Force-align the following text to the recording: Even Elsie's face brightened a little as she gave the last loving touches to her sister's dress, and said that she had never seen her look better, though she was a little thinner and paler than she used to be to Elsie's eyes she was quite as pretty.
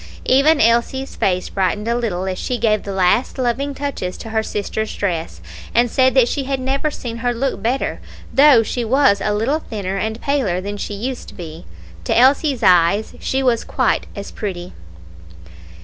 Even 0.25 0.59
Elsie's 0.59 1.15
face 1.15 1.49
brightened 1.49 1.87
a 1.87 1.93
little 1.95 2.25
as 2.27 2.39
she 2.39 2.57
gave 2.57 2.81
the 2.81 2.91
last 2.91 3.37
loving 3.37 3.75
touches 3.75 4.17
to 4.17 4.31
her 4.31 4.41
sister's 4.41 4.95
dress, 4.95 5.41
and 5.75 5.91
said 5.91 6.15
that 6.15 6.27
she 6.27 6.45
had 6.45 6.59
never 6.59 6.89
seen 6.89 7.17
her 7.17 7.35
look 7.35 7.61
better, 7.61 7.99
though 8.33 8.63
she 8.63 8.83
was 8.83 9.21
a 9.21 9.31
little 9.31 9.59
thinner 9.59 9.97
and 9.97 10.19
paler 10.19 10.59
than 10.59 10.75
she 10.75 10.95
used 10.95 11.27
to 11.27 11.35
be 11.35 11.67
to 12.03 12.17
Elsie's 12.17 12.63
eyes 12.63 13.13
she 13.19 13.43
was 13.43 13.63
quite 13.63 14.07
as 14.15 14.31
pretty. 14.31 14.73